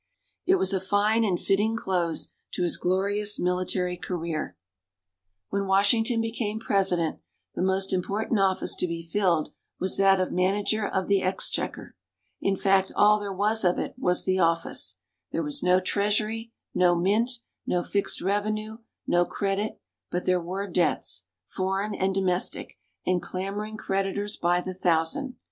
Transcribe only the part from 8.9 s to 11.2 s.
filled was that of manager of